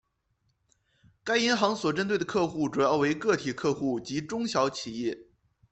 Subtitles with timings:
[1.23, 5.27] 该银行所针对的客户主要为个体客户及中小企业。